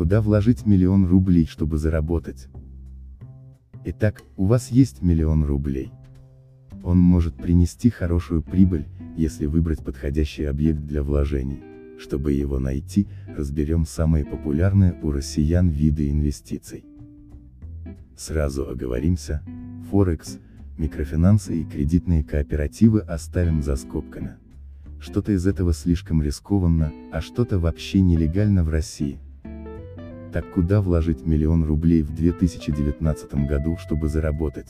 Куда 0.00 0.22
вложить 0.22 0.64
миллион 0.64 1.04
рублей, 1.04 1.44
чтобы 1.44 1.76
заработать? 1.76 2.48
Итак, 3.84 4.22
у 4.38 4.46
вас 4.46 4.70
есть 4.70 5.02
миллион 5.02 5.44
рублей. 5.44 5.92
Он 6.82 6.96
может 6.96 7.34
принести 7.34 7.90
хорошую 7.90 8.40
прибыль, 8.40 8.86
если 9.14 9.44
выбрать 9.44 9.84
подходящий 9.84 10.44
объект 10.44 10.80
для 10.86 11.02
вложений. 11.02 11.60
Чтобы 11.98 12.32
его 12.32 12.58
найти, 12.58 13.08
разберем 13.36 13.84
самые 13.84 14.24
популярные 14.24 14.98
у 15.02 15.10
россиян 15.10 15.68
виды 15.68 16.08
инвестиций. 16.08 16.86
Сразу 18.16 18.70
оговоримся, 18.70 19.42
Форекс, 19.90 20.38
микрофинансы 20.78 21.60
и 21.60 21.64
кредитные 21.66 22.24
кооперативы 22.24 23.00
оставим 23.00 23.62
за 23.62 23.76
скобками. 23.76 24.36
Что-то 24.98 25.32
из 25.32 25.46
этого 25.46 25.74
слишком 25.74 26.22
рискованно, 26.22 26.90
а 27.12 27.20
что-то 27.20 27.58
вообще 27.58 28.00
нелегально 28.00 28.64
в 28.64 28.70
России. 28.70 29.20
Так 30.32 30.48
куда 30.52 30.80
вложить 30.80 31.26
миллион 31.26 31.64
рублей 31.64 32.02
в 32.02 32.14
2019 32.14 33.34
году, 33.48 33.76
чтобы 33.78 34.08
заработать? 34.08 34.68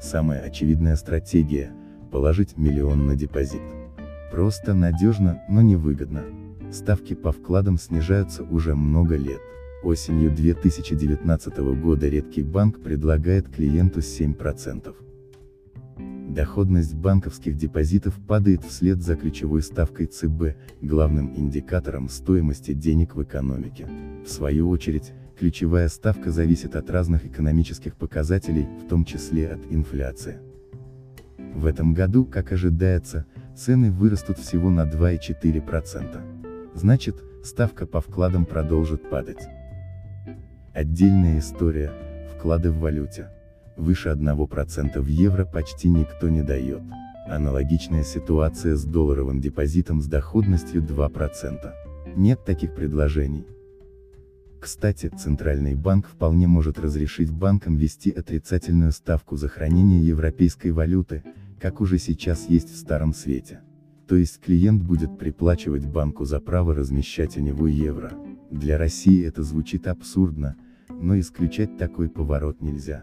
Самая 0.00 0.40
очевидная 0.40 0.96
стратегия– 0.96 1.70
положить 2.10 2.56
миллион 2.56 3.06
на 3.06 3.14
депозит. 3.14 3.62
Просто 4.32 4.74
надежно, 4.74 5.40
но 5.48 5.62
невыгодно. 5.62 6.24
Ставки 6.72 7.14
по 7.14 7.30
вкладам 7.30 7.78
снижаются 7.78 8.42
уже 8.42 8.74
много 8.74 9.16
лет. 9.16 9.40
Осенью 9.84 10.32
2019 10.32 11.56
года 11.80 12.08
редкий 12.08 12.42
банк 12.42 12.82
предлагает 12.82 13.48
клиенту 13.48 14.00
7%. 14.00 14.94
Доходность 16.34 16.96
банковских 16.96 17.56
депозитов 17.56 18.14
падает 18.26 18.64
вслед 18.64 19.00
за 19.00 19.14
ключевой 19.14 19.62
ставкой 19.62 20.06
ЦБ, 20.06 20.56
главным 20.82 21.32
индикатором 21.36 22.08
стоимости 22.08 22.72
денег 22.72 23.14
в 23.14 23.22
экономике. 23.22 23.86
В 24.26 24.28
свою 24.28 24.68
очередь, 24.68 25.12
ключевая 25.38 25.88
ставка 25.88 26.32
зависит 26.32 26.74
от 26.74 26.90
разных 26.90 27.24
экономических 27.24 27.94
показателей, 27.94 28.66
в 28.84 28.88
том 28.88 29.04
числе 29.04 29.52
от 29.52 29.60
инфляции. 29.70 30.38
В 31.54 31.66
этом 31.66 31.94
году, 31.94 32.24
как 32.24 32.50
ожидается, 32.50 33.26
цены 33.56 33.92
вырастут 33.92 34.38
всего 34.38 34.70
на 34.70 34.90
2,4%. 34.90 36.74
Значит, 36.74 37.14
ставка 37.44 37.86
по 37.86 38.00
вкладам 38.00 38.44
продолжит 38.44 39.08
падать. 39.08 39.46
Отдельная 40.72 41.38
история– 41.38 41.92
вклады 42.36 42.72
в 42.72 42.80
валюте. 42.80 43.28
Выше 43.76 44.10
1% 44.10 45.00
в 45.00 45.06
евро 45.06 45.44
почти 45.44 45.88
никто 45.88 46.28
не 46.28 46.42
дает. 46.42 46.82
Аналогичная 47.26 48.04
ситуация 48.04 48.76
с 48.76 48.84
долларовым 48.84 49.40
депозитом 49.40 50.00
с 50.00 50.06
доходностью 50.06 50.82
2%. 50.82 51.72
Нет 52.16 52.44
таких 52.44 52.74
предложений. 52.74 53.46
Кстати, 54.60 55.10
Центральный 55.18 55.74
банк 55.74 56.06
вполне 56.06 56.46
может 56.46 56.78
разрешить 56.78 57.30
банкам 57.30 57.76
ввести 57.76 58.10
отрицательную 58.10 58.92
ставку 58.92 59.36
за 59.36 59.48
хранение 59.48 60.06
европейской 60.06 60.68
валюты, 60.68 61.22
как 61.60 61.80
уже 61.80 61.98
сейчас 61.98 62.48
есть 62.48 62.72
в 62.72 62.76
Старом 62.76 63.12
Свете. 63.12 63.60
То 64.06 64.16
есть 64.16 64.40
клиент 64.40 64.82
будет 64.82 65.18
приплачивать 65.18 65.86
банку 65.86 66.24
за 66.24 66.40
право 66.40 66.74
размещать 66.74 67.36
у 67.36 67.40
него 67.40 67.66
евро. 67.66 68.12
Для 68.50 68.78
России 68.78 69.26
это 69.26 69.42
звучит 69.42 69.86
абсурдно, 69.86 70.56
но 70.88 71.18
исключать 71.18 71.76
такой 71.76 72.08
поворот 72.08 72.60
нельзя. 72.60 73.02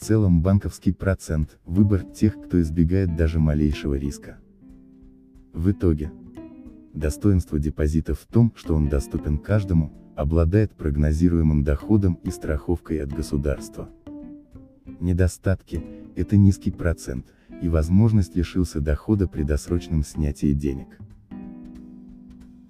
Целом 0.00 0.40
банковский 0.40 0.92
процент– 0.92 1.58
выбор 1.66 2.00
тех, 2.00 2.40
кто 2.40 2.58
избегает 2.62 3.16
даже 3.16 3.38
малейшего 3.38 3.96
риска. 3.98 4.38
В 5.52 5.70
итоге, 5.72 6.10
достоинство 6.94 7.58
депозита 7.58 8.14
в 8.14 8.24
том, 8.24 8.50
что 8.56 8.74
он 8.74 8.88
доступен 8.88 9.36
каждому, 9.36 9.92
обладает 10.16 10.72
прогнозируемым 10.74 11.64
доходом 11.64 12.14
и 12.24 12.30
страховкой 12.30 13.02
от 13.02 13.12
государства. 13.12 13.90
Недостатки– 15.00 15.84
это 16.16 16.38
низкий 16.38 16.70
процент, 16.70 17.26
и 17.60 17.68
возможность 17.68 18.34
лишился 18.34 18.80
дохода 18.80 19.28
при 19.28 19.42
досрочном 19.42 20.02
снятии 20.02 20.54
денег. 20.54 20.98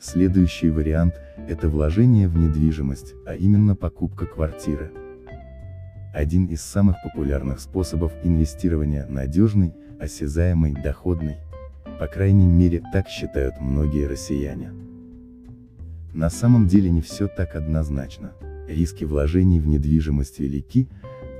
Следующий 0.00 0.70
вариант– 0.70 1.14
это 1.48 1.68
вложение 1.68 2.26
в 2.26 2.36
недвижимость, 2.36 3.14
а 3.24 3.36
именно 3.36 3.76
покупка 3.76 4.26
квартиры. 4.26 4.90
Один 6.12 6.46
из 6.46 6.60
самых 6.60 6.96
популярных 7.04 7.60
способов 7.60 8.12
инвестирования– 8.24 9.06
надежный, 9.08 9.72
осязаемый, 10.00 10.74
доходный. 10.74 11.36
По 12.00 12.08
крайней 12.08 12.46
мере, 12.46 12.82
так 12.92 13.06
считают 13.08 13.60
многие 13.60 14.08
россияне. 14.08 14.72
На 16.12 16.28
самом 16.28 16.66
деле 16.66 16.90
не 16.90 17.00
все 17.00 17.28
так 17.28 17.54
однозначно. 17.54 18.32
Риски 18.68 19.04
вложений 19.04 19.60
в 19.60 19.68
недвижимость 19.68 20.40
велики, 20.40 20.88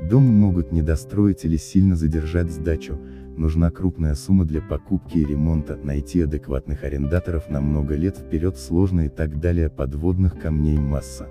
дом 0.08 0.22
могут 0.22 0.70
недостроить 0.70 1.44
или 1.44 1.56
сильно 1.56 1.96
задержать 1.96 2.52
сдачу, 2.52 2.96
нужна 3.36 3.72
крупная 3.72 4.14
сумма 4.14 4.44
для 4.44 4.62
покупки 4.62 5.18
и 5.18 5.24
ремонта, 5.24 5.76
найти 5.82 6.22
адекватных 6.22 6.84
арендаторов 6.84 7.48
на 7.48 7.60
много 7.60 7.96
лет 7.96 8.16
вперед 8.18 8.56
сложно 8.56 9.06
и 9.06 9.08
так 9.08 9.40
далее 9.40 9.68
подводных 9.68 10.38
камней 10.38 10.78
масса. 10.78 11.26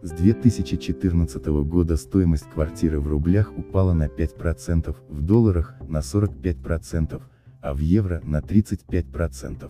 С 0.00 0.12
2014 0.12 1.44
года 1.64 1.96
стоимость 1.96 2.48
квартиры 2.48 3.00
в 3.00 3.08
рублях 3.08 3.52
упала 3.58 3.94
на 3.94 4.06
5%, 4.06 4.94
в 5.08 5.22
долларах– 5.22 5.74
на 5.88 5.98
45%, 5.98 7.20
а 7.60 7.74
в 7.74 7.78
евро– 7.78 8.22
на 8.24 8.38
35%. 8.38 9.68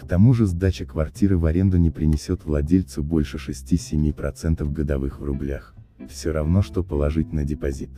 К 0.00 0.08
тому 0.08 0.32
же 0.32 0.46
сдача 0.46 0.86
квартиры 0.86 1.36
в 1.36 1.44
аренду 1.44 1.76
не 1.76 1.90
принесет 1.90 2.46
владельцу 2.46 3.02
больше 3.02 3.36
6-7% 3.36 4.64
годовых 4.72 5.20
в 5.20 5.24
рублях. 5.24 5.74
Все 6.08 6.32
равно, 6.32 6.62
что 6.62 6.82
положить 6.82 7.34
на 7.34 7.44
депозит. 7.44 7.90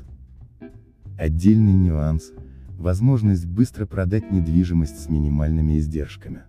Отдельный 1.16 1.74
нюанс– 1.74 2.32
возможность 2.70 3.46
быстро 3.46 3.86
продать 3.86 4.32
недвижимость 4.32 5.04
с 5.04 5.08
минимальными 5.08 5.78
издержками. 5.78 6.42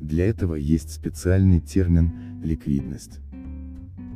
Для 0.00 0.26
этого 0.26 0.56
есть 0.56 0.90
специальный 0.90 1.60
термин– 1.60 2.40
ликвидность. 2.42 3.20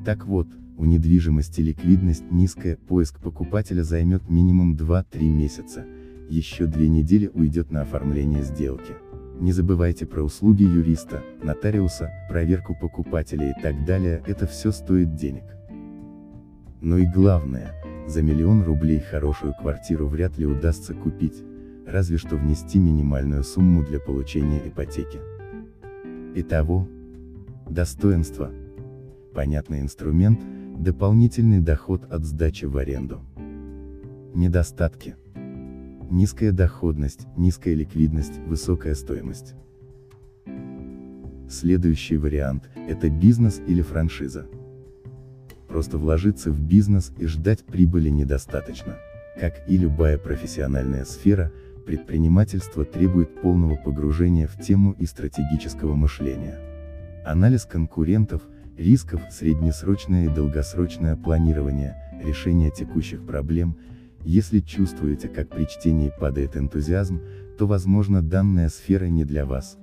Так 0.09 0.25
вот, 0.25 0.49
у 0.79 0.87
недвижимости 0.87 1.61
ликвидность 1.61 2.25
низкая, 2.31 2.79
поиск 2.79 3.21
покупателя 3.21 3.83
займет 3.83 4.31
минимум 4.31 4.75
2-3 4.75 5.29
месяца, 5.29 5.85
еще 6.31 6.65
2 6.65 6.81
недели 6.85 7.31
уйдет 7.35 7.71
на 7.71 7.83
оформление 7.83 8.43
сделки. 8.43 8.95
Не 9.39 9.53
забывайте 9.53 10.07
про 10.07 10.23
услуги 10.23 10.63
юриста, 10.63 11.23
нотариуса, 11.43 12.11
проверку 12.31 12.75
покупателя 12.75 13.51
и 13.51 13.63
так 13.63 13.85
далее, 13.85 14.23
это 14.27 14.47
все 14.47 14.73
стоит 14.73 15.15
денег. 15.15 15.45
Но 16.81 16.97
и 16.97 17.05
главное, 17.05 17.75
за 18.07 18.23
миллион 18.23 18.63
рублей 18.63 19.01
хорошую 19.01 19.53
квартиру 19.61 20.07
вряд 20.07 20.39
ли 20.39 20.47
удастся 20.47 20.95
купить, 20.95 21.45
разве 21.87 22.17
что 22.17 22.37
внести 22.37 22.79
минимальную 22.79 23.45
сумму 23.45 23.85
для 23.85 24.01
получения 24.01 24.67
ипотеки. 24.67 25.19
Итого, 26.35 26.89
достоинство. 27.69 28.51
Понятный 29.35 29.81
инструмент, 29.81 30.41
дополнительный 30.79 31.61
доход 31.61 32.05
от 32.11 32.25
сдачи 32.25 32.65
в 32.65 32.77
аренду. 32.77 33.21
Недостатки. 34.35 35.17
Низкая 36.11 36.53
доходность, 36.53 37.27
низкая 37.37 37.75
ликвидность, 37.75 38.39
высокая 38.47 38.95
стоимость. 38.95 39.55
Следующий 41.49 42.17
вариант– 42.17 42.69
это 42.89 43.11
бизнес 43.11 43.61
или 43.67 43.83
франшиза. 43.83 44.47
Просто 45.69 45.99
вложиться 45.99 46.51
в 46.51 46.61
бизнес 46.61 47.13
и 47.19 47.27
ждать 47.27 47.65
прибыли 47.65 48.09
недостаточно. 48.09 48.97
Как 49.39 49.69
и 49.69 49.77
любая 49.77 50.19
профессиональная 50.19 51.05
сфера, 51.05 51.53
предпринимательство 51.87 52.85
требует 52.85 53.41
полного 53.41 53.77
погружения 53.77 54.47
в 54.47 54.59
тему 54.61 54.93
и 54.99 55.07
стратегического 55.07 55.95
мышления. 55.95 56.59
Анализ 57.25 57.65
конкурентов, 57.65 58.43
рисков, 58.79 59.21
среднесрочное 59.31 60.27
и 60.27 60.35
долгосрочное 60.35 61.17
планирование, 61.17 61.97
решение 62.25 62.71
текущих 62.71 63.27
проблем, 63.27 63.77
если 64.25 64.61
чувствуете, 64.61 65.29
как 65.29 65.49
при 65.49 65.65
чтении 65.65 66.13
падает 66.19 66.57
энтузиазм, 66.57 67.21
то 67.59 67.67
возможно 67.67 68.23
данная 68.23 68.69
сфера 68.69 69.07
не 69.07 69.25
для 69.25 69.45
вас. 69.45 69.79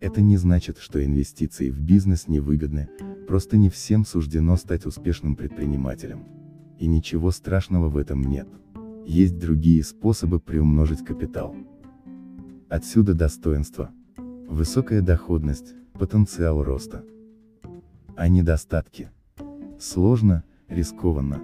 Это 0.00 0.20
не 0.20 0.36
значит, 0.36 0.78
что 0.78 1.04
инвестиции 1.04 1.70
в 1.70 1.80
бизнес 1.80 2.28
невыгодны, 2.28 2.88
просто 3.26 3.56
не 3.56 3.70
всем 3.70 4.04
суждено 4.04 4.56
стать 4.56 4.86
успешным 4.86 5.34
предпринимателем. 5.34 6.24
И 6.78 6.86
ничего 6.86 7.30
страшного 7.30 7.88
в 7.88 7.96
этом 7.96 8.22
нет. 8.22 8.48
Есть 9.06 9.38
другие 9.38 9.82
способы 9.82 10.40
приумножить 10.40 11.04
капитал. 11.04 11.54
Отсюда 12.68 13.14
достоинство. 13.14 13.90
Высокая 14.48 15.00
доходность, 15.00 15.74
потенциал 15.94 16.62
роста. 16.62 17.04
А 18.16 18.28
недостатки. 18.28 19.10
Сложно, 19.80 20.44
рискованно. 20.68 21.40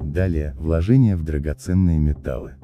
Далее, 0.00 0.56
вложение 0.58 1.14
в 1.14 1.22
драгоценные 1.22 1.98
металлы. 1.98 2.56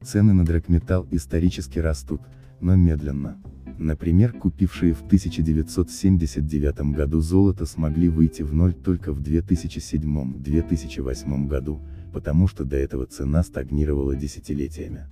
Цены 0.00 0.34
на 0.34 0.44
драгметалл 0.44 1.08
исторически 1.10 1.80
растут, 1.80 2.20
но 2.60 2.76
медленно. 2.76 3.42
Например, 3.76 4.32
купившие 4.32 4.94
в 4.94 5.02
1979 5.02 6.94
году 6.94 7.20
золото 7.20 7.66
смогли 7.66 8.08
выйти 8.08 8.42
в 8.42 8.54
ноль 8.54 8.72
только 8.72 9.12
в 9.12 9.20
2007-2008 9.20 11.48
году, 11.48 11.80
потому 12.12 12.46
что 12.46 12.64
до 12.64 12.76
этого 12.76 13.06
цена 13.06 13.42
стагнировала 13.42 14.14
десятилетиями. 14.14 15.08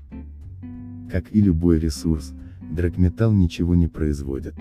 Как 1.10 1.34
и 1.34 1.40
любой 1.40 1.78
ресурс, 1.78 2.32
драгметалл 2.70 3.32
ничего 3.32 3.74
не 3.74 3.86
производит. 3.86 4.54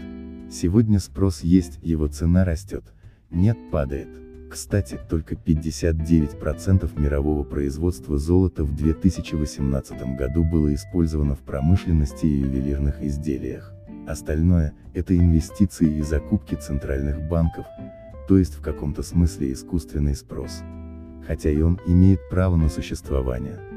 Сегодня 0.52 1.00
спрос 1.00 1.42
есть, 1.42 1.80
его 1.82 2.08
цена 2.08 2.46
растет. 2.46 2.84
Нет, 3.32 3.58
падает. 3.72 4.10
Кстати, 4.50 5.00
только 5.10 5.36
59% 5.36 7.00
мирового 7.00 7.44
производства 7.44 8.18
золота 8.18 8.64
в 8.64 8.76
2018 8.76 10.18
году 10.18 10.44
было 10.44 10.74
использовано 10.74 11.36
в 11.36 11.40
промышленности 11.40 12.26
и 12.26 12.40
ювелирных 12.40 13.02
изделиях. 13.02 13.74
Остальное– 14.08 14.74
это 14.94 15.18
инвестиции 15.18 15.98
и 15.98 16.04
закупки 16.04 16.54
центральных 16.54 17.28
банков, 17.28 17.66
то 18.28 18.38
есть 18.38 18.54
в 18.54 18.62
каком-то 18.62 19.02
смысле 19.02 19.52
искусственный 19.52 20.16
спрос. 20.16 20.62
Хотя 21.26 21.50
и 21.50 21.60
он 21.62 21.80
имеет 21.88 22.20
право 22.30 22.56
на 22.56 22.70
существование. 22.70 23.75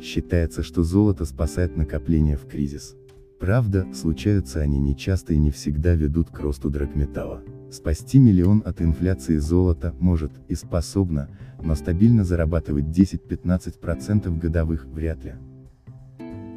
Считается, 0.00 0.62
что 0.62 0.82
золото 0.82 1.24
спасает 1.24 1.76
накопление 1.76 2.36
в 2.36 2.46
кризис. 2.46 2.96
Правда, 3.38 3.86
случаются 3.94 4.60
они 4.60 4.78
нечасто 4.78 5.34
и 5.34 5.38
не 5.38 5.50
всегда 5.50 5.94
ведут 5.94 6.30
к 6.30 6.40
росту 6.40 6.70
драгметалла. 6.70 7.42
Спасти 7.70 8.18
миллион 8.18 8.62
от 8.64 8.82
инфляции 8.82 9.36
золота 9.36 9.94
может 10.00 10.32
и 10.48 10.54
способно, 10.54 11.28
но 11.62 11.74
стабильно 11.74 12.24
зарабатывать 12.24 12.86
10-15% 12.86 14.38
годовых 14.38 14.86
вряд 14.86 15.24
ли. 15.24 15.34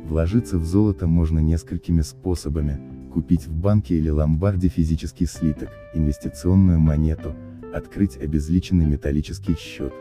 Вложиться 0.06 0.58
в 0.58 0.66
золото 0.66 1.08
можно 1.08 1.40
несколькими 1.40 2.02
способами, 2.02 2.80
купить 3.14 3.48
в 3.48 3.54
банке 3.54 3.96
или 3.96 4.10
ломбарде 4.10 4.70
физический 4.70 5.26
слиток, 5.26 5.70
инвестиционную 5.94 6.80
монету, 6.80 7.36
открыть 7.74 8.18
обезличенный 8.18 8.86
металлический 8.86 9.56
счет, 9.56 9.94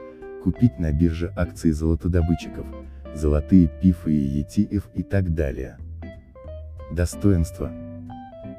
купить 0.43 0.79
на 0.79 0.93
бирже 0.93 1.33
акции 1.37 1.71
золотодобытчиков, 1.71 2.67
золотые 3.14 3.69
пифы 3.81 4.12
и 4.14 4.43
ETF 4.43 4.85
и 4.94 5.03
так 5.03 5.35
далее. 5.35 5.79
Достоинство. 6.93 7.70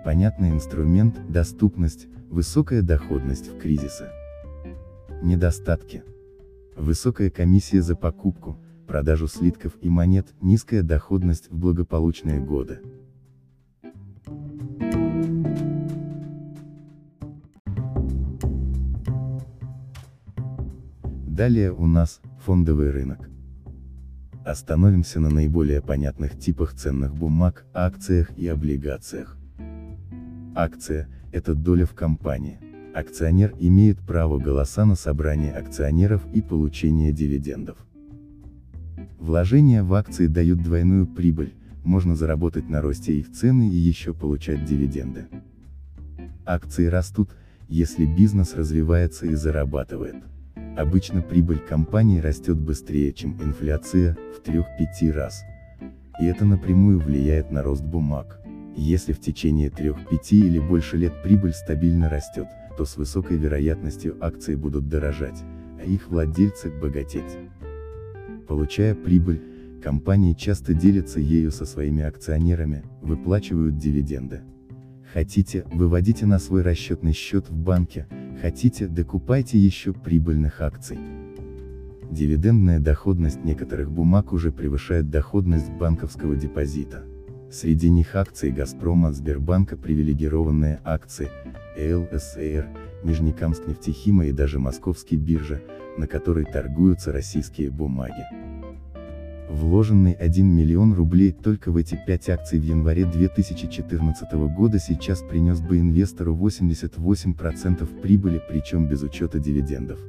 Понятный 0.04 0.52
инструмент, 0.52 1.16
доступность, 1.30 2.08
высокая 2.30 2.82
доходность 2.82 3.48
в 3.48 3.58
кризисы. 3.60 4.10
Недостатки. 5.22 6.04
Высокая 6.76 7.30
комиссия 7.30 7.82
за 7.82 7.96
покупку, 7.96 8.60
продажу 8.88 9.28
слитков 9.28 9.74
и 9.82 9.90
монет, 9.90 10.34
низкая 10.42 10.82
доходность 10.82 11.50
в 11.50 11.58
благополучные 11.58 12.40
годы. 12.40 12.80
Далее 21.28 21.72
у 21.72 21.88
нас, 21.88 22.22
фондовый 22.40 22.92
рынок. 22.92 23.33
Остановимся 24.46 25.22
на 25.22 25.30
наиболее 25.30 25.82
понятных 25.82 26.38
типах 26.38 26.74
ценных 26.74 27.16
бумаг, 27.16 27.66
акциях 27.74 28.38
и 28.38 28.46
облигациях. 28.48 29.38
Акция– 30.54 31.08
это 31.32 31.56
доля 31.56 31.86
в 31.86 31.94
компании. 31.94 32.60
Акционер 32.94 33.56
имеет 33.60 34.00
право 34.00 34.38
голоса 34.38 34.86
на 34.86 34.96
собрание 34.96 35.54
акционеров 35.54 36.26
и 36.34 36.42
получение 36.42 37.14
дивидендов. 37.14 37.78
Вложения 39.18 39.82
в 39.82 39.94
акции 39.94 40.28
дают 40.28 40.62
двойную 40.62 41.08
прибыль, 41.08 41.54
можно 41.86 42.14
заработать 42.14 42.70
на 42.70 42.82
росте 42.82 43.18
их 43.18 43.32
цены 43.32 43.70
и 43.70 43.76
еще 43.76 44.14
получать 44.14 44.66
дивиденды. 44.66 45.28
Акции 46.46 46.88
растут, 46.88 47.30
если 47.70 48.06
бизнес 48.06 48.56
развивается 48.56 49.26
и 49.26 49.36
зарабатывает. 49.36 50.16
Обычно 50.76 51.22
прибыль 51.22 51.60
компании 51.60 52.20
растет 52.20 52.58
быстрее, 52.58 53.14
чем 53.14 53.40
инфляция, 53.44 54.18
в 54.36 54.42
3-5 54.48 55.12
раз. 55.12 55.44
И 56.20 56.26
это 56.26 56.46
напрямую 56.46 57.00
влияет 57.00 57.52
на 57.52 57.62
рост 57.62 57.84
бумаг. 57.84 58.40
Если 58.76 59.14
в 59.14 59.20
течение 59.20 59.70
3-5 59.70 60.18
или 60.32 60.60
больше 60.60 60.98
лет 60.98 61.14
прибыль 61.22 61.54
стабильно 61.54 62.10
растет, 62.10 62.48
то 62.76 62.86
с 62.86 62.98
высокой 62.98 63.38
вероятностью 63.38 64.18
акции 64.20 64.56
будут 64.56 64.90
дорожать, 64.90 65.44
а 65.80 65.86
их 65.86 66.10
владельцы 66.10 66.72
богатеть. 66.72 67.38
Получая 68.48 68.96
прибыль, 68.96 69.44
компании 69.84 70.34
часто 70.34 70.74
делятся 70.74 71.20
ею 71.20 71.52
со 71.52 71.66
своими 71.66 72.04
акционерами, 72.04 72.84
выплачивают 73.02 73.78
дивиденды. 73.78 74.42
Хотите, 75.14 75.66
выводите 75.72 76.26
на 76.26 76.40
свой 76.40 76.64
расчетный 76.64 77.14
счет 77.14 77.48
в 77.50 77.56
банке, 77.56 78.08
хотите, 78.44 78.88
докупайте 78.88 79.58
еще 79.58 79.94
прибыльных 79.94 80.60
акций. 80.60 81.00
Дивидендная 82.12 82.82
доходность 82.82 83.42
некоторых 83.46 83.90
бумаг 83.90 84.34
уже 84.34 84.52
превышает 84.52 85.10
доходность 85.10 85.72
банковского 85.72 86.36
депозита. 86.36 87.06
Среди 87.50 87.90
них 87.90 88.18
акции 88.18 88.50
Газпрома, 88.50 89.14
Сбербанка, 89.14 89.78
привилегированные 89.78 90.82
акции, 90.84 91.30
ЛСР, 91.78 92.68
Нижнекамск 93.06 93.66
нефтехима 93.66 94.26
и 94.26 94.34
даже 94.34 94.60
Московский 94.60 95.16
биржа, 95.16 95.62
на 95.98 96.06
которой 96.06 96.44
торгуются 96.44 97.14
российские 97.14 97.72
бумаги. 97.72 98.43
Вложенный 99.54 100.14
1 100.14 100.48
миллион 100.48 100.94
рублей 100.94 101.32
только 101.32 101.72
в 101.72 101.78
эти 101.78 101.96
5 102.08 102.30
акций 102.30 102.60
в 102.60 102.64
январе 102.64 103.06
2014 103.06 104.34
года 104.50 104.80
сейчас 104.80 105.22
принес 105.22 105.62
бы 105.62 105.78
инвестору 105.78 106.36
88% 106.36 108.02
прибыли, 108.02 108.42
причем 108.50 108.88
без 108.88 109.04
учета 109.04 109.38
дивидендов. 109.38 110.00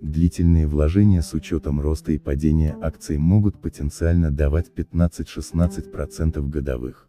Длительные 0.00 0.68
вложения 0.68 1.20
с 1.20 1.34
учетом 1.34 1.80
роста 1.80 2.12
и 2.12 2.18
падения 2.18 2.76
акций 2.80 3.18
могут 3.18 3.60
потенциально 3.60 4.30
давать 4.30 4.70
15-16% 4.72 6.48
годовых. 6.48 7.08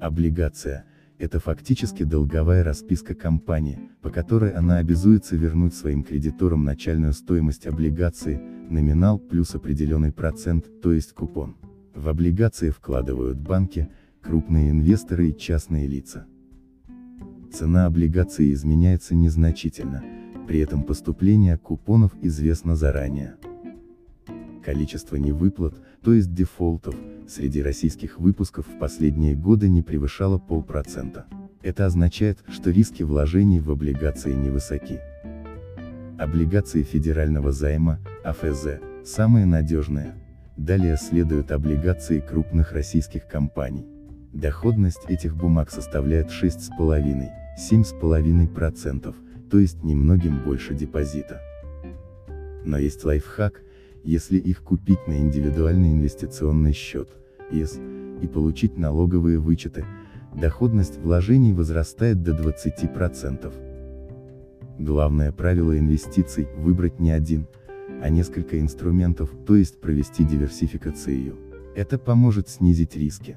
Облигация– 0.00 0.86
это 1.18 1.38
фактически 1.38 2.04
долговая 2.04 2.64
расписка 2.64 3.14
компании, 3.14 3.78
по 4.00 4.08
которой 4.08 4.52
она 4.52 4.78
обязуется 4.78 5.36
вернуть 5.36 5.74
своим 5.74 6.02
кредиторам 6.02 6.64
начальную 6.64 7.12
стоимость 7.12 7.66
облигации, 7.66 8.40
номинал 8.70 9.18
плюс 9.18 9.54
определенный 9.54 10.12
процент, 10.12 10.80
то 10.80 10.92
есть 10.92 11.12
купон. 11.12 11.56
В 11.94 12.08
облигации 12.08 12.70
вкладывают 12.70 13.38
банки, 13.38 13.88
крупные 14.20 14.70
инвесторы 14.70 15.30
и 15.30 15.36
частные 15.36 15.86
лица. 15.86 16.26
Цена 17.52 17.86
облигации 17.86 18.52
изменяется 18.52 19.14
незначительно, 19.14 20.04
при 20.46 20.60
этом 20.60 20.82
поступление 20.82 21.56
купонов 21.56 22.12
известно 22.22 22.76
заранее. 22.76 23.36
Количество 24.64 25.16
невыплат, 25.16 25.74
то 26.02 26.12
есть 26.12 26.32
дефолтов, 26.34 26.94
среди 27.26 27.62
российских 27.62 28.18
выпусков 28.18 28.66
в 28.66 28.78
последние 28.78 29.34
годы 29.34 29.68
не 29.68 29.82
превышало 29.82 30.38
полпроцента. 30.38 31.26
Это 31.62 31.86
означает, 31.86 32.38
что 32.48 32.70
риски 32.70 33.02
вложений 33.02 33.60
в 33.60 33.70
облигации 33.70 34.32
невысоки. 34.32 35.00
Облигации 36.18 36.82
федерального 36.82 37.52
займа, 37.52 38.00
АФЗ, 38.24 38.80
самые 39.04 39.46
надежные. 39.46 40.16
Далее 40.56 40.96
следуют 40.96 41.52
облигации 41.52 42.18
крупных 42.18 42.72
российских 42.72 43.28
компаний. 43.28 43.86
Доходность 44.32 45.08
этих 45.08 45.36
бумаг 45.36 45.70
составляет 45.70 46.30
6,5-7,5%, 46.30 49.14
то 49.48 49.58
есть 49.60 49.84
немногим 49.84 50.42
больше 50.42 50.74
депозита. 50.74 51.40
Но 52.64 52.78
есть 52.78 53.04
лайфхак, 53.04 53.62
если 54.02 54.38
их 54.38 54.64
купить 54.64 55.06
на 55.06 55.20
индивидуальный 55.20 55.92
инвестиционный 55.92 56.72
счет, 56.72 57.10
ИС, 57.52 57.78
и 58.20 58.26
получить 58.26 58.76
налоговые 58.76 59.38
вычеты, 59.38 59.84
доходность 60.34 60.98
вложений 60.98 61.52
возрастает 61.52 62.24
до 62.24 62.32
20%. 62.32 63.67
Главное 64.78 65.32
правило 65.32 65.76
инвестиций– 65.76 66.46
выбрать 66.56 67.00
не 67.00 67.10
один, 67.10 67.48
а 68.00 68.10
несколько 68.10 68.60
инструментов, 68.60 69.30
то 69.44 69.56
есть 69.56 69.80
провести 69.80 70.22
диверсификацию. 70.22 71.36
Это 71.74 71.98
поможет 71.98 72.48
снизить 72.48 72.94
риски. 72.94 73.36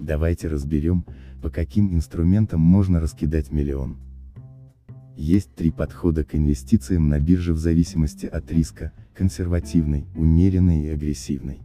Давайте 0.00 0.48
разберем, 0.48 1.04
по 1.40 1.50
каким 1.50 1.94
инструментам 1.94 2.60
можно 2.60 2.98
раскидать 3.00 3.52
миллион. 3.52 3.98
Есть 5.16 5.54
три 5.54 5.70
подхода 5.70 6.24
к 6.24 6.34
инвестициям 6.34 7.08
на 7.08 7.20
бирже 7.20 7.52
в 7.52 7.58
зависимости 7.58 8.26
от 8.26 8.50
риска, 8.50 8.92
консервативный, 9.14 10.06
умеренный 10.16 10.86
и 10.86 10.88
агрессивный. 10.88 11.60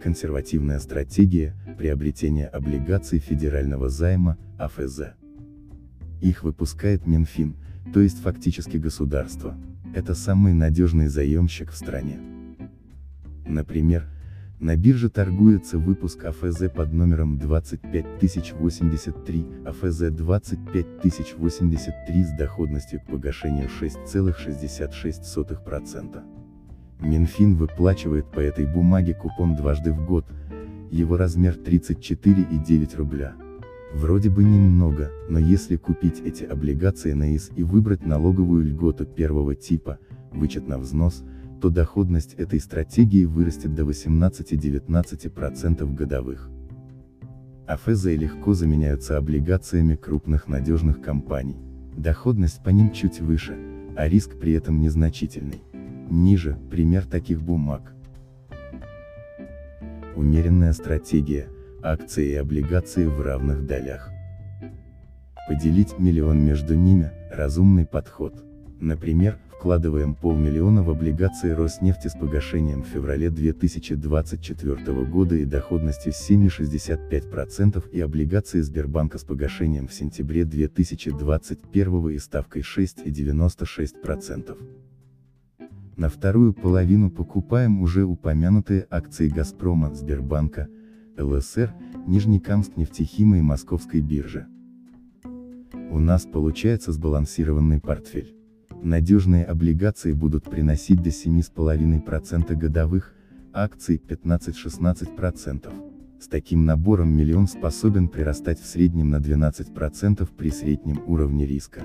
Консервативная 0.00 0.78
стратегия– 0.78 1.56
приобретение 1.78 2.46
облигаций 2.46 3.18
федерального 3.18 3.88
займа, 3.88 4.36
АФЗ. 4.58 5.21
Их 6.22 6.42
выпускает 6.44 7.06
Минфин, 7.06 7.56
то 7.92 8.00
есть 8.00 8.22
фактически 8.22 8.78
государство. 8.78 9.54
это 9.94 10.14
самый 10.14 10.54
надежный 10.54 11.08
заемщик 11.08 11.70
в 11.70 11.76
стране. 11.76 12.18
Например, 13.44 14.08
на 14.58 14.74
бирже 14.76 15.10
торгуется 15.10 15.76
выпуск 15.78 16.24
АФЗ 16.24 16.70
под 16.74 16.94
номером 16.94 17.38
25083, 17.38 19.46
АФЗ 19.66 20.10
25083 20.10 22.24
с 22.24 22.30
доходностью 22.38 23.00
к 23.00 23.06
погашению 23.06 23.68
6,66%. 23.80 26.22
Минфин 27.00 27.56
выплачивает 27.56 28.30
по 28.30 28.38
этой 28.38 28.64
бумаге 28.64 29.12
купон 29.12 29.56
дважды 29.56 29.92
в 29.92 30.06
год, 30.06 30.24
его 30.92 31.16
размер 31.16 31.56
34,9 31.56 32.96
рубля. 32.96 33.34
Вроде 33.94 34.30
бы 34.30 34.42
немного, 34.42 35.10
но 35.28 35.38
если 35.38 35.76
купить 35.76 36.22
эти 36.24 36.44
облигации 36.44 37.12
на 37.12 37.36
ИС 37.36 37.50
и 37.54 37.62
выбрать 37.62 38.06
налоговую 38.06 38.64
льготу 38.64 39.04
первого 39.04 39.54
типа, 39.54 39.98
вычет 40.32 40.66
на 40.66 40.78
взнос, 40.78 41.22
то 41.60 41.68
доходность 41.68 42.32
этой 42.34 42.58
стратегии 42.58 43.26
вырастет 43.26 43.74
до 43.74 43.82
18-19% 43.82 45.94
годовых. 45.94 46.48
АФЗ 47.66 48.06
легко 48.06 48.54
заменяются 48.54 49.18
облигациями 49.18 49.94
крупных 49.94 50.48
надежных 50.48 51.00
компаний. 51.00 51.56
Доходность 51.96 52.62
по 52.64 52.70
ним 52.70 52.90
чуть 52.90 53.20
выше, 53.20 53.56
а 53.96 54.08
риск 54.08 54.38
при 54.40 54.54
этом 54.54 54.80
незначительный. 54.80 55.62
Ниже, 56.10 56.58
пример 56.70 57.04
таких 57.04 57.42
бумаг. 57.42 57.94
Умеренная 60.16 60.72
стратегия, 60.72 61.46
акции 61.82 62.30
и 62.30 62.34
облигации 62.34 63.06
в 63.06 63.20
равных 63.20 63.66
долях. 63.66 64.10
Поделить 65.48 65.98
миллион 65.98 66.38
между 66.38 66.74
ними– 66.74 67.10
разумный 67.32 67.84
подход. 67.84 68.44
Например, 68.80 69.38
вкладываем 69.50 70.14
полмиллиона 70.14 70.82
в 70.82 70.90
облигации 70.90 71.50
Роснефти 71.50 72.08
с 72.08 72.14
погашением 72.14 72.82
в 72.82 72.86
феврале 72.86 73.30
2024 73.30 75.04
года 75.04 75.36
и 75.36 75.44
доходностью 75.44 76.12
7,65% 76.12 77.90
и 77.90 78.00
облигации 78.00 78.60
Сбербанка 78.60 79.18
с 79.18 79.24
погашением 79.24 79.86
в 79.86 79.94
сентябре 79.94 80.44
2021 80.44 82.08
и 82.08 82.18
ставкой 82.18 82.62
6,96%. 82.62 84.56
На 85.96 86.08
вторую 86.08 86.54
половину 86.54 87.10
покупаем 87.10 87.82
уже 87.82 88.04
упомянутые 88.04 88.86
акции 88.90 89.28
Газпрома, 89.28 89.94
Сбербанка, 89.94 90.66
ЛСР, 91.18 91.74
Нижнекамск 92.06 92.76
нефтехима 92.76 93.38
и 93.38 93.42
Московской 93.42 94.00
биржи. 94.00 94.46
У 95.90 95.98
нас 95.98 96.24
получается 96.24 96.92
сбалансированный 96.92 97.80
портфель. 97.80 98.34
Надежные 98.82 99.44
облигации 99.44 100.12
будут 100.12 100.44
приносить 100.44 101.02
до 101.02 101.10
7,5% 101.10 102.54
годовых, 102.56 103.14
акции 103.52 104.00
15-16%. 104.08 105.72
С 106.18 106.28
таким 106.28 106.64
набором 106.64 107.10
миллион 107.10 107.46
способен 107.46 108.08
прирастать 108.08 108.60
в 108.60 108.66
среднем 108.66 109.10
на 109.10 109.16
12% 109.16 110.28
при 110.36 110.50
среднем 110.50 111.02
уровне 111.06 111.46
риска. 111.46 111.82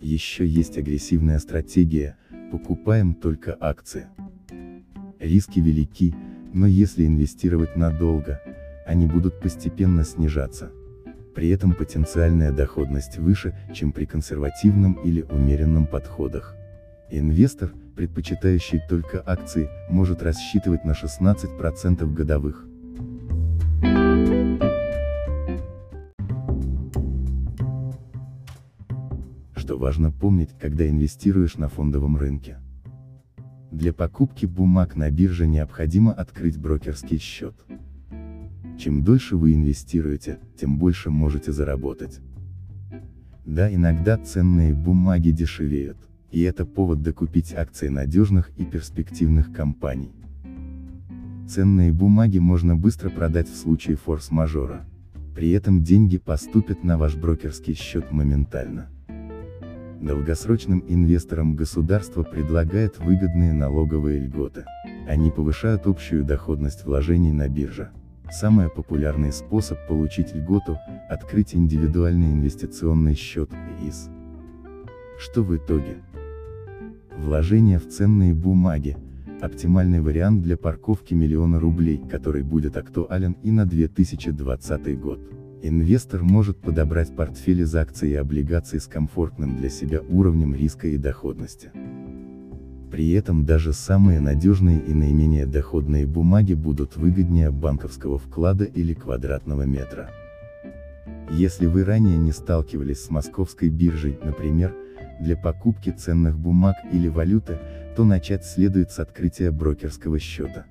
Еще 0.00 0.46
есть 0.46 0.76
агрессивная 0.76 1.38
стратегия, 1.38 2.16
покупаем 2.52 3.14
только 3.14 3.56
акции. 3.58 4.08
Риски 5.18 5.60
велики, 5.60 6.14
но 6.54 6.66
если 6.66 7.04
инвестировать 7.04 7.76
надолго, 7.76 8.40
они 8.86 9.06
будут 9.06 9.40
постепенно 9.40 10.04
снижаться. 10.04 10.70
При 11.34 11.48
этом 11.48 11.74
потенциальная 11.74 12.52
доходность 12.52 13.18
выше, 13.18 13.58
чем 13.74 13.90
при 13.90 14.04
консервативном 14.04 14.92
или 15.04 15.22
умеренном 15.22 15.86
подходах. 15.86 16.54
Инвестор, 17.10 17.72
предпочитающий 17.96 18.80
только 18.88 19.20
акции, 19.26 19.68
может 19.90 20.22
рассчитывать 20.22 20.84
на 20.84 20.92
16% 20.92 22.12
годовых. 22.14 22.64
Что 29.56 29.76
важно 29.76 30.12
помнить, 30.12 30.50
когда 30.60 30.88
инвестируешь 30.88 31.56
на 31.56 31.68
фондовом 31.68 32.16
рынке. 32.16 32.58
Для 33.74 33.92
покупки 33.92 34.46
бумаг 34.46 34.94
на 34.94 35.10
бирже 35.10 35.48
необходимо 35.48 36.12
открыть 36.12 36.56
брокерский 36.56 37.18
счет. 37.18 37.56
Чем 38.78 39.02
дольше 39.02 39.36
вы 39.36 39.54
инвестируете, 39.54 40.38
тем 40.56 40.78
больше 40.78 41.10
можете 41.10 41.50
заработать. 41.50 42.20
Да, 43.44 43.74
иногда 43.74 44.16
ценные 44.16 44.72
бумаги 44.72 45.30
дешевеют, 45.30 45.96
и 46.30 46.42
это 46.42 46.64
повод 46.64 47.02
докупить 47.02 47.52
акции 47.52 47.88
надежных 47.88 48.52
и 48.56 48.64
перспективных 48.64 49.52
компаний. 49.52 50.12
Ценные 51.48 51.92
бумаги 51.92 52.38
можно 52.38 52.76
быстро 52.76 53.10
продать 53.10 53.48
в 53.48 53.56
случае 53.56 53.96
форс-мажора. 53.96 54.86
При 55.34 55.50
этом 55.50 55.82
деньги 55.82 56.18
поступят 56.18 56.84
на 56.84 56.96
ваш 56.96 57.16
брокерский 57.16 57.74
счет 57.74 58.12
моментально. 58.12 58.93
Долгосрочным 60.04 60.84
инвесторам 60.86 61.56
государство 61.56 62.24
предлагает 62.24 62.98
выгодные 62.98 63.54
налоговые 63.54 64.20
льготы. 64.20 64.66
Они 65.08 65.30
повышают 65.30 65.86
общую 65.86 66.24
доходность 66.24 66.84
вложений 66.84 67.32
на 67.32 67.48
бирже. 67.48 67.88
Самый 68.30 68.68
популярный 68.68 69.32
способ 69.32 69.78
получить 69.88 70.34
льготу– 70.34 70.76
открыть 71.08 71.54
индивидуальный 71.54 72.32
инвестиционный 72.32 73.14
счет 73.14 73.48
ИИС. 73.80 74.10
Что 75.18 75.42
в 75.42 75.56
итоге? 75.56 75.96
Вложение 77.16 77.78
в 77.78 77.88
ценные 77.88 78.34
бумаги– 78.34 78.98
оптимальный 79.40 80.02
вариант 80.02 80.42
для 80.42 80.58
парковки 80.58 81.14
миллиона 81.14 81.58
рублей, 81.58 81.98
который 82.10 82.42
будет 82.42 82.76
актуален 82.76 83.38
и 83.42 83.50
на 83.50 83.64
2020 83.64 85.00
год. 85.00 85.20
Инвестор 85.66 86.22
может 86.22 86.60
подобрать 86.60 87.16
портфель 87.16 87.62
из 87.62 87.74
акций 87.74 88.10
и 88.10 88.14
облигаций 88.16 88.78
с 88.78 88.86
комфортным 88.86 89.56
для 89.56 89.70
себя 89.70 90.02
уровнем 90.10 90.54
риска 90.54 90.88
и 90.88 90.98
доходности. 90.98 91.70
При 92.90 93.12
этом 93.12 93.46
даже 93.46 93.72
самые 93.72 94.20
надежные 94.20 94.78
и 94.78 94.92
наименее 94.92 95.46
доходные 95.46 96.06
бумаги 96.06 96.52
будут 96.52 96.98
выгоднее 96.98 97.50
банковского 97.50 98.18
вклада 98.18 98.64
или 98.64 98.92
квадратного 98.92 99.62
метра. 99.62 100.10
Если 101.30 101.64
вы 101.64 101.86
ранее 101.86 102.18
не 102.18 102.32
сталкивались 102.32 103.02
с 103.02 103.08
московской 103.08 103.70
биржей, 103.70 104.18
например, 104.22 104.74
для 105.18 105.34
покупки 105.34 105.88
ценных 105.88 106.38
бумаг 106.38 106.76
или 106.92 107.08
валюты, 107.08 107.56
то 107.96 108.04
начать 108.04 108.44
следует 108.44 108.90
с 108.90 108.98
открытия 108.98 109.50
брокерского 109.50 110.18
счета. 110.18 110.66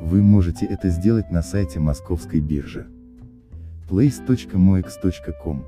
Вы 0.00 0.22
можете 0.22 0.64
это 0.64 0.88
сделать 0.88 1.30
на 1.30 1.42
сайте 1.42 1.80
московской 1.80 2.40
биржи 2.40 2.86
place.moex.com 3.88 5.64